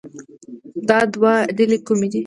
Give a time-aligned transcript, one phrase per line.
[0.89, 2.19] دا دوه ډلې کومې دي